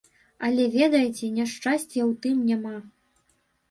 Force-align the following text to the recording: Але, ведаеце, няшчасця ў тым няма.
Але, 0.47 0.63
ведаеце, 0.77 1.31
няшчасця 1.37 1.79
ў 1.85 2.11
тым 2.27 2.37
няма. 2.51 2.77